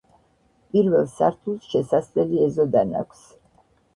პირველ 0.71 1.03
სართულს 1.17 1.67
შესასვლელი 1.73 2.41
ეზოდან 2.45 2.95
აქვს. 3.03 3.21